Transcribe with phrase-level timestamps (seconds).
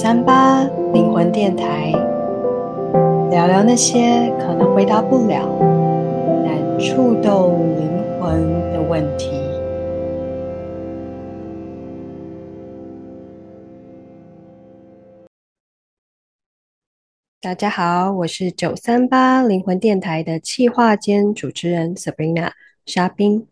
[0.00, 0.62] 三八
[0.92, 1.90] 灵魂电台，
[3.32, 5.44] 聊聊那些可能回答不了，
[6.46, 8.40] 但触动灵魂
[8.72, 9.28] 的问题。
[17.40, 22.52] 大家好，我是九三八灵魂电台的企划兼主持人 Sabrina
[22.86, 23.48] 莎冰。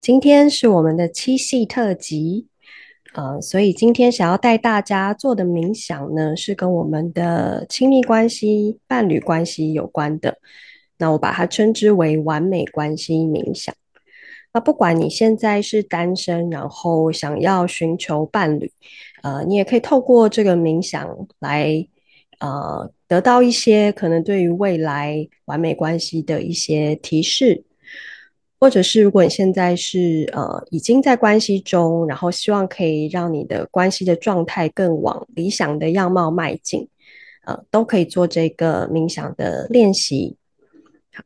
[0.00, 2.48] 今天是我们的七夕特辑。
[3.18, 10.38] 呃，所以今天想要带大家做的冥想呢，是跟我们的亲密关系、伴侣关系有关的。
[10.98, 13.74] 那我把它称之为完美关系冥想。
[14.52, 18.70] 那不管你现在是单身，然后想要寻求伴侣，
[19.24, 21.84] 呃，你也可以透过这个冥想来，
[22.38, 27.64] 呃，得到一些可能对于未来完美关系的一些提示。
[28.60, 36.88] 或者是如果你现在是呃已经在关系中，然后希望可以让你的关系的状态更往理想的样貌迈进，
[37.46, 40.36] 呃，都可以做这个冥想的练习。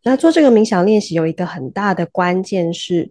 [0.02, 3.10] 那做这个冥想练习有一个很大的关键是，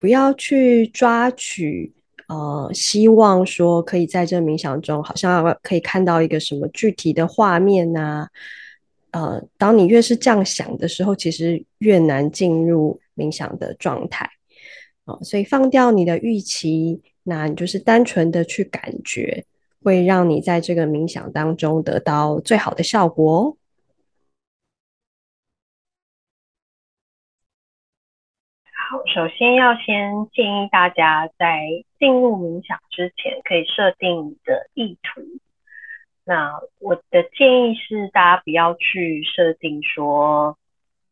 [0.00, 1.94] 不要去抓取
[2.28, 8.28] 呃希望说可以在这冥想中好像可以看到一个什么具体的画面啊。
[9.10, 14.28] 呃，当你越是这样想的时候，其实越难进入冥想的状态。
[15.04, 19.46] 哦，所以放掉你的预期，那你就是单纯的去感觉，
[19.82, 23.56] 会让你在这个冥想当中得到最好的效果哦。
[28.90, 31.60] 好，首先要先建议大家在
[31.98, 35.22] 进入冥想之前，可以设定你的意图。
[36.28, 40.58] 那我的建议是，大家不要去设定说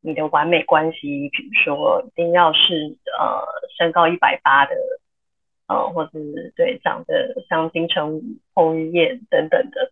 [0.02, 3.42] 你的完美关系，比如说一定要是呃
[3.78, 4.76] 身高一百八的，
[5.68, 8.22] 呃，或者是对长得像金城武、
[8.52, 9.90] 彭于晏等等的，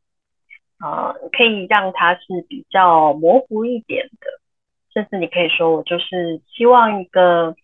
[0.78, 4.26] 呃，可以让它是比较模糊一点的，
[4.92, 7.56] 甚至你可以说我就是希望一个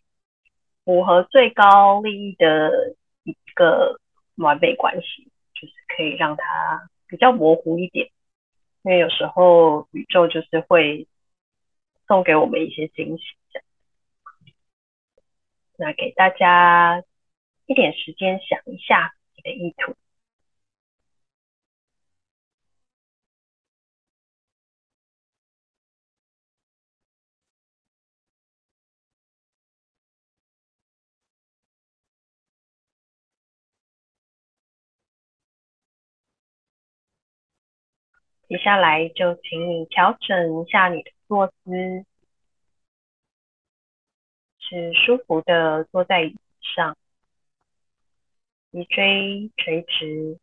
[0.86, 2.94] 符合最高利益的
[3.24, 4.00] 一个
[4.36, 6.88] 完美关系，就是可以让它。
[7.10, 8.06] 比较模糊一点，
[8.82, 11.08] 因为有时候宇宙就是会
[12.06, 13.24] 送给我们一些惊喜。
[15.76, 17.02] 那给大家
[17.66, 19.96] 一点时间想一下你的意图。
[38.50, 42.04] 接下来就请你调整一下你的坐姿，
[44.58, 46.40] 是舒服的坐在椅子
[46.74, 46.98] 上，
[48.72, 50.40] 脊椎垂直，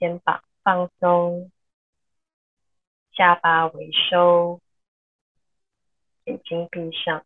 [0.00, 1.52] 肩膀放松，
[3.12, 4.60] 下巴微收，
[6.24, 7.24] 眼睛闭上，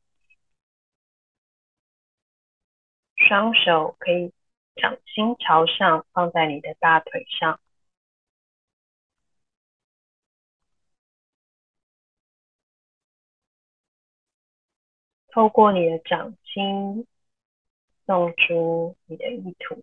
[3.16, 4.34] 双手可以
[4.76, 7.58] 掌心朝上放在你的大腿上。
[15.32, 17.06] 透过你的掌心，
[18.06, 19.82] 送出你的意图。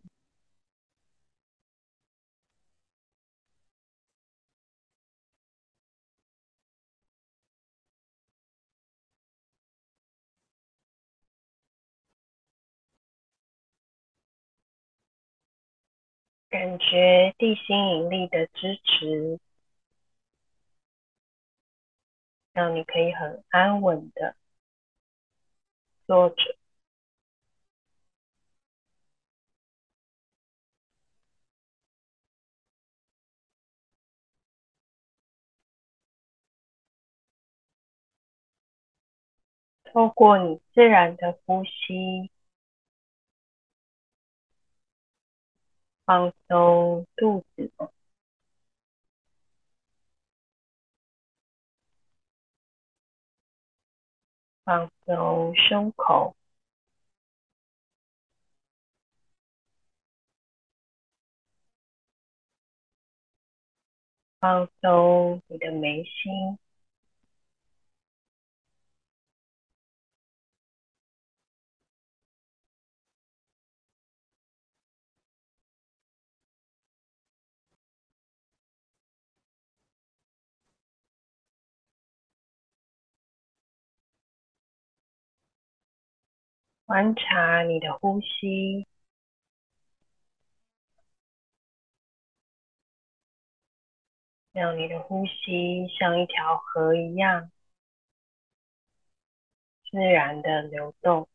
[16.50, 19.40] 感觉地心引力的支持，
[22.54, 24.36] 让你可以很安稳的。
[26.08, 26.36] 坐着，
[39.92, 42.30] 透过你自然的呼吸，
[46.06, 47.72] 放松肚子。
[54.68, 56.36] 放松胸口，
[64.42, 66.60] 放松你的眉心，
[86.88, 88.88] 观察你的呼吸。
[94.52, 97.52] 让你的呼吸像一条河一样
[99.92, 101.28] 自然的流动。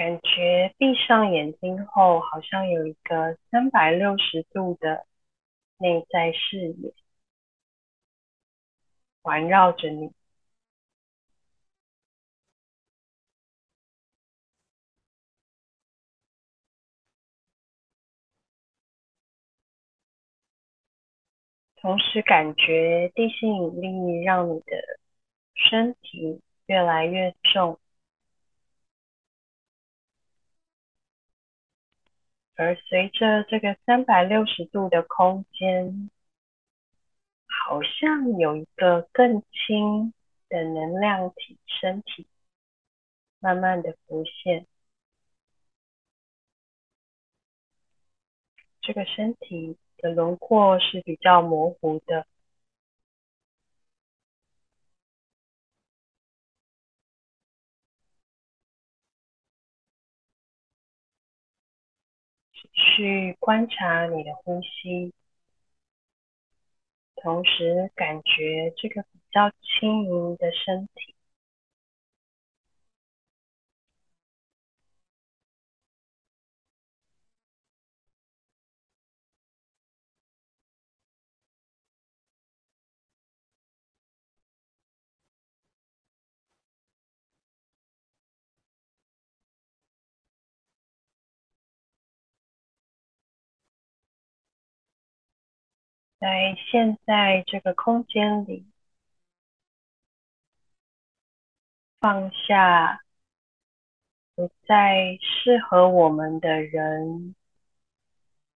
[0.00, 5.04] 感觉闭上眼睛后，好像有一个三百六十度的
[5.76, 6.94] 内在视野
[9.22, 10.12] 环绕着你。
[21.76, 24.66] 同时，感觉地心引力让你的
[25.54, 27.78] 身体越来越重。
[32.60, 36.10] 而随着这个三百六十度的空间，
[37.46, 40.12] 好像有一个更轻
[40.50, 42.26] 的能量体身体
[43.38, 44.66] 慢慢的浮现。
[48.82, 52.26] 这个身体的轮廓是比较模糊的。
[62.80, 65.12] 去观察你的呼吸，
[67.16, 71.14] 同时感觉这个比较轻盈的身体。
[96.20, 98.66] 在现在这个空间里，
[101.98, 103.00] 放下
[104.34, 107.34] 不再适合我们的人、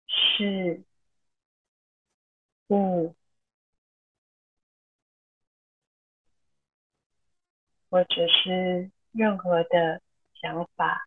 [0.07, 0.83] 事、
[2.69, 3.15] 物，
[7.89, 10.01] 或者是任何的
[10.35, 11.07] 想法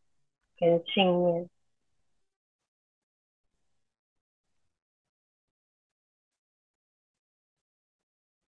[0.57, 1.49] 跟信念。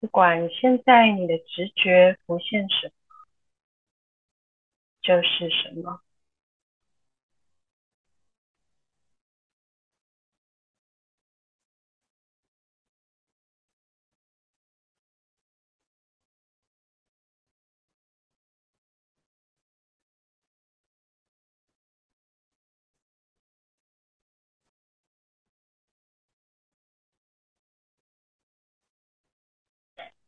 [0.06, 2.92] 不管现在你的直觉浮现什么，
[5.02, 6.02] 就是什么。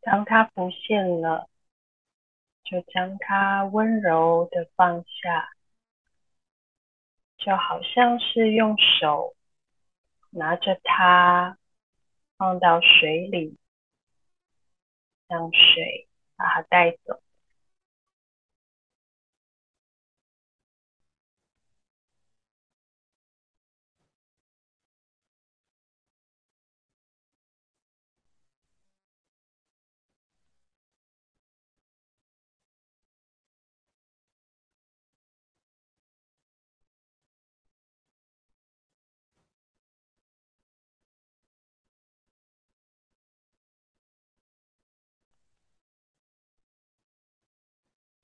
[0.09, 1.49] 当它浮现了，
[2.63, 5.49] 就将它温柔的放下，
[7.37, 9.35] 就好像是用手
[10.29, 11.57] 拿着它
[12.37, 13.57] 放到水里，
[15.27, 17.21] 让水把它带走。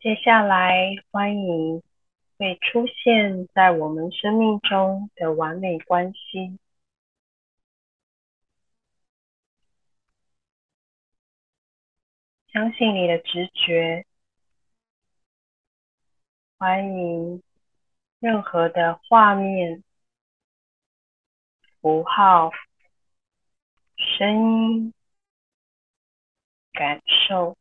[0.03, 1.81] 接下来，欢迎
[2.37, 6.59] 会出现在我们生命中的完美关系。
[12.51, 14.05] 相信你的直觉，
[16.57, 17.41] 欢迎
[18.19, 19.85] 任何的画面、
[21.79, 22.51] 符号、
[23.95, 24.93] 声音、
[26.73, 27.55] 感受。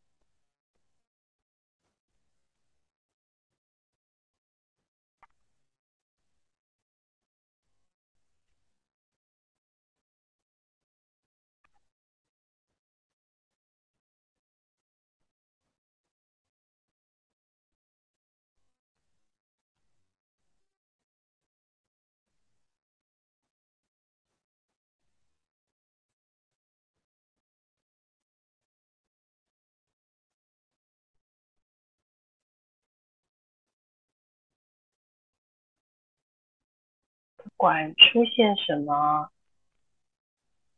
[37.63, 39.31] 不管出现什么，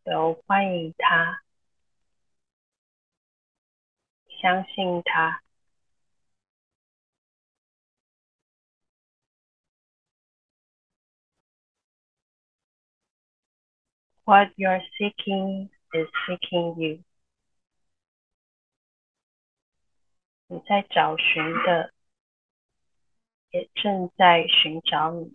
[0.05, 1.43] 都欢迎他，
[4.29, 5.43] 相信他。
[14.27, 17.03] What you're seeking is seeking you。
[20.49, 21.95] 你在找寻的，
[23.53, 25.35] 也正在寻找你。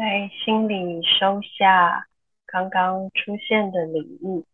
[0.00, 2.08] 在心里收下
[2.46, 4.46] 刚刚出现的礼物，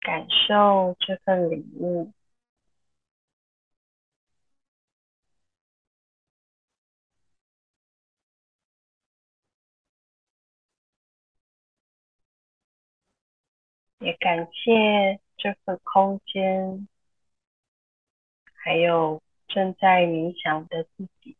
[0.00, 2.12] 感受这份礼物，
[14.00, 16.88] 也感谢这份空间，
[18.52, 21.36] 还有正在冥想的自己。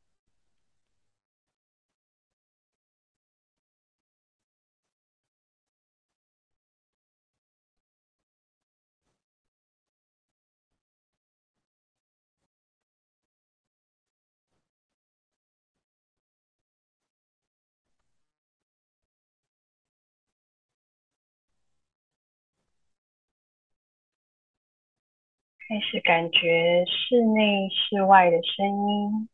[25.73, 29.27] 开始感觉室内、室外的声音，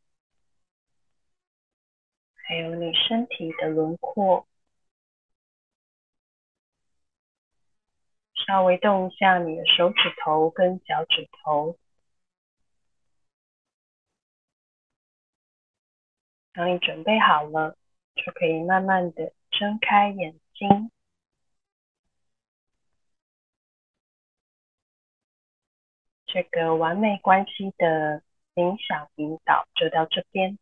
[2.33, 4.47] 还有你身体的轮廓，
[8.33, 11.77] 稍微动一下你的手指头跟脚趾头。
[16.53, 17.75] 当你准备好了，
[18.15, 20.89] 就可以慢慢的睁开眼睛。
[26.31, 28.21] 这个完美关系的
[28.53, 30.55] 冥想引导就到这边。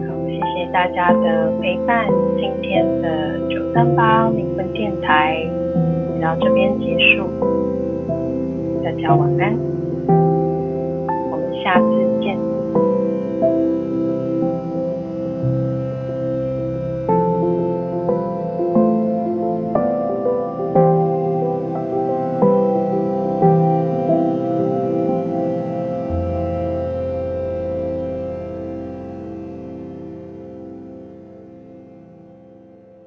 [0.00, 2.08] 好，谢谢大家的陪伴，
[2.38, 5.36] 今天的九三八灵魂电台
[6.08, 7.28] 就到这边结束，
[8.82, 9.54] 大家晚安，
[11.30, 12.55] 我们下次见。